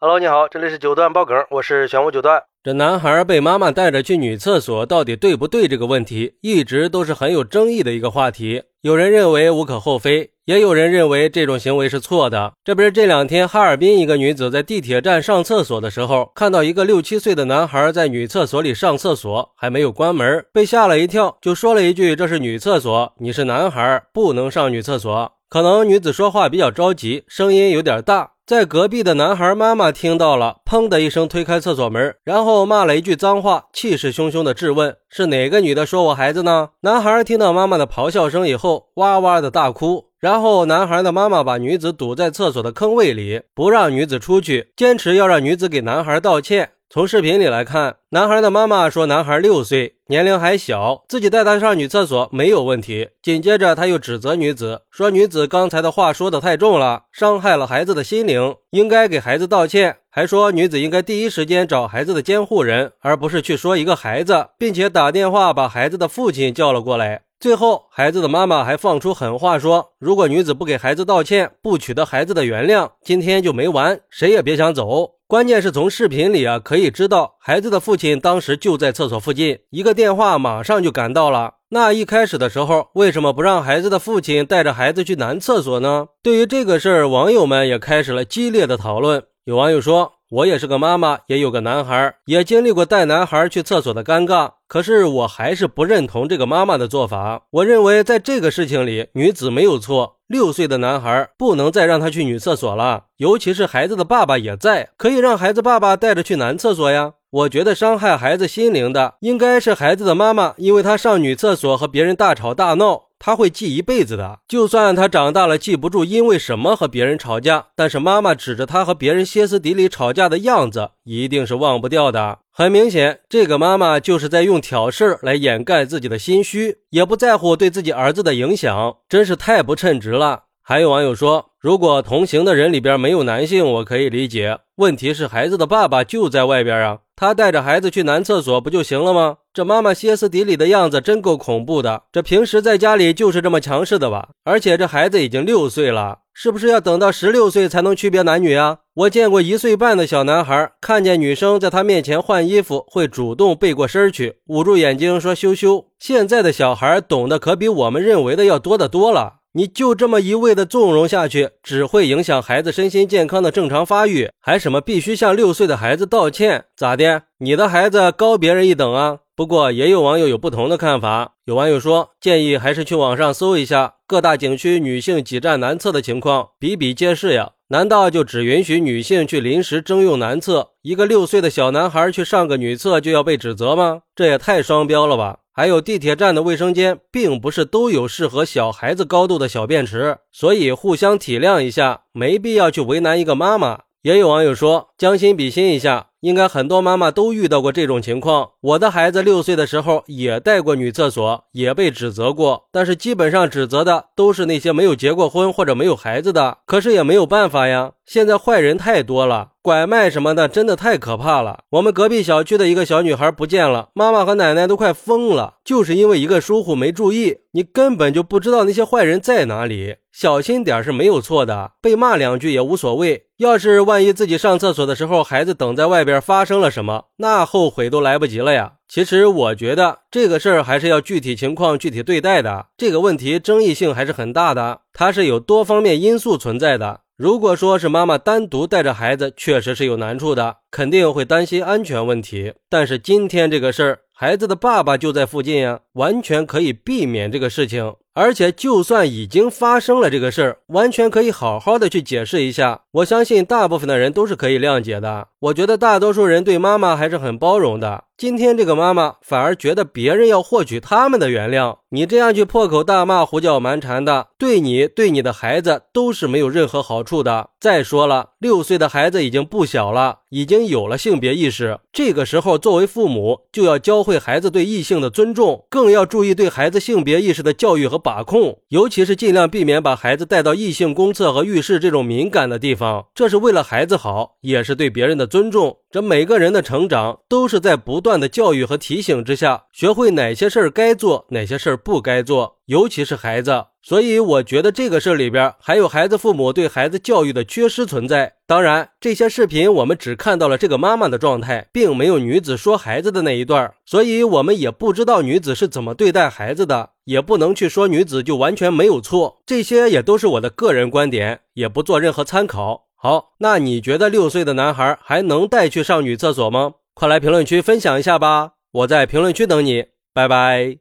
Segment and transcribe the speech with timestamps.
[0.00, 2.40] Hello，你好，这里是九段爆梗，我是玄武九段。
[2.62, 5.66] 这男孩被妈妈带着去女厕所，到底对不对？
[5.66, 8.62] 这个问题一直都是很有争议的一个话题。
[8.82, 12.52] 有人认为无可厚非，也有人认为这种行为是错的。
[12.62, 28.34] 这不是这两天哈尔滨一个女子在地铁站上厕所的时候，看到一个六七岁的男孩在女厕所里上厕所，还没有关门，被吓了一跳，就说了一句：“这是女厕所，你是男孩，不能上女厕所。”可能女子说话比较着急，声音有点大。
[28.48, 40.06] 在隔壁的男孩妈妈听到了，砰的一声推开厕所门，然后骂了一句脏话，气势汹汹的质问：“是哪个女的说我孩子呢？”男孩听到妈妈的咆哮声以后，哇哇的大哭。
[40.18, 46.70] 然后男孩的妈妈把女子堵在厕所的坑位里，不让女子出去，坚持要让女子给男孩道歉。
[46.90, 53.10] 从视频里来看，男孩的妈妈说男孩六岁，年龄还小，自己带他上女厕所没有问题。
[53.20, 59.98] 紧接着他又指责女子，说女子刚才的话说的太重了，伤害了孩子的心灵，应该给孩子道歉。
[60.08, 67.20] 还说女子应该第一时间找孩子的监护人，而不是去说一个孩子，并且打电话把孩子的父亲叫了过来。
[67.40, 75.12] 最后，孩子的妈妈还放出狠话，说如果女子不给孩子道歉，不取得孩子的原谅，今天就没完，谁也别想走。
[75.28, 81.54] 关键是从视频里啊，可以知道孩子的父亲当时就在厕所附近，一个电话马上就赶到了。
[81.68, 86.08] 那一开始的时候，为什么不让孩子的父亲带着孩子去男厕所呢？
[86.20, 89.22] 对于这个事儿，网友们也开始了激烈的讨论。
[89.44, 90.14] 有网友说。
[90.30, 94.50] 我也是个妈妈，也有个男孩，也经历过带男孩去厕所的尴尬。
[94.68, 97.44] 可是我还是不认同这个妈妈的做法。
[97.50, 100.18] 我认为在这个事情里，女子没有错。
[100.26, 107.14] 六岁的男孩不能再让他去女厕所了，尤其是孩子的爸爸也在，可以让孩子爸爸带着去男厕所呀。
[107.30, 113.07] 我觉得伤害孩子心灵的应该是孩子的妈妈，因为他上女厕所和别人大吵大闹。
[113.18, 122.38] 他会记一辈子的，就算他长大了记不住因为什么和别人吵架，但是妈妈指着他和别人歇斯底里吵架的样子，一定是忘不掉的。
[122.52, 130.44] 很明显，这个妈妈就是在用挑事来掩盖自己的心虚，也不在乎对自己儿子的影响，真是太不称职了。
[130.62, 134.60] 还有网友说，如果同行的人里边没有男性，我可以理解。
[134.76, 139.38] 问题是孩子的爸爸就在外边啊，他带着孩子去男厕所不就行了吗？
[139.52, 142.04] 这妈妈歇斯底里的样子真够恐怖的。
[142.12, 144.28] 这平时在家里就是这么强势的吧？
[144.44, 148.78] 而且这孩子已经六岁了，是不是要等到十六岁才能区别男女啊？
[148.94, 155.86] 我见过一岁半的小男孩，看见女生在他面前换衣服，会主动背过身去，捂住眼睛说羞羞。
[155.98, 159.38] 现在的小孩懂得可比我们认为的要多得多了。
[159.58, 164.30] 你就这么一味的纵容下去，只会影响孩子身心健康的正常发育。
[164.40, 166.66] 还什么必须向六岁的孩子道歉？
[166.76, 167.22] 咋的？
[167.38, 169.18] 你的孩子高别人一等啊？
[169.34, 171.32] 不过也有网友有不同的看法。
[171.46, 177.50] 有网友说，建议还是去网上搜一下各大景区女性挤占男厕的情况，比比皆是呀。
[177.70, 180.68] 难道就只允许女性去临时征用男厕？
[180.82, 184.02] 一个六岁的小男孩去上个女厕就要被指责吗？
[184.14, 185.38] 这也太双标了吧！
[185.58, 193.80] 还有地铁站的卫生间，并不是都有适合小孩子高度的小便池，所以互相体谅一下，没必要去为难一个妈妈。
[194.02, 196.08] 也有网友说，将心比心一下。
[196.20, 198.50] 应该很多妈妈都遇到过这种情况。
[198.60, 202.64] 我的孩子六岁的时候也带过女厕所，也被指责过。
[202.72, 206.58] 但是基本上指责的都是那些没有结过婚或者没有孩子的。
[206.66, 211.60] 可是也没有办法呀，现在坏人太多了，拐卖什么的真的太可怕了。
[211.70, 219.98] 我们隔壁小区的一个小女孩不见了，妈妈和奶奶都快疯了，就是因为一个疏忽没注意，你根本就不知道那些坏人在哪里。
[220.10, 223.26] 小心点是没有错的，被骂两句也无所谓。
[223.36, 228.72] 要是万一自己上厕所的时候，孩子等在外边发生了什么，那后悔都来不及了呀。
[228.88, 232.66] 其实我觉得这个事儿还是要具体情况具体对待的。
[232.76, 237.02] 这个问题争议性还是很大的，它是有多方面因素存在的。
[237.16, 242.54] 如果说是妈妈单独带着孩子，确实是有难处的，肯定会担心安全问题。
[242.70, 247.94] 但是今天这个事儿，孩子的爸爸就在附近呀，完全可以避免这个事情。
[248.20, 252.80] 而且，就算已经发生了这个事儿，完全可以好好的去解释一下。
[252.90, 255.28] 我相信大部分的人都是可以谅解的。
[255.38, 258.02] 我觉得大多数人对妈妈还是很包容的。
[258.16, 267.50] 今天这个妈妈反而觉得别人要获取他们的原谅，你这样去破口大骂、胡搅蛮缠的，对你、对你的孩子都是没有任何好处的。
[267.60, 285.76] 再说了，六岁的孩子已经不小了，已经有了性别意识，这个时候作为父母就要教会孩子对异性的尊重，更要注意对孩子性别意识的教育和把控，尤其是尽量避免把孩子带到异性公厕和浴室这种敏感的地方，这是为了孩子好，也是对别人的尊重。
[285.90, 292.56] 这每个人的成长都是在不断的教育和提醒之下，学会哪些事儿该做，哪些事儿不该做。
[292.64, 298.34] 尤其是孩子，所以我觉得这个事儿里边还有孩子父母对孩子教育的缺失存在。
[298.46, 309.38] 当然，这些视频我们只看到了这个妈妈的状态，并没有女子说孩子的那一段，所以我们也不知道女子是怎么对待孩子的，也不能去说女子就完全没有错。
[309.46, 312.88] 这些也都是我的个人观点，也不做任何参考。
[312.94, 316.74] 好，那你觉得六岁的男孩还能带去上女厕所吗？
[316.92, 318.52] 快来评论区分享一下吧！
[318.70, 320.78] 我在评论区等你，拜拜。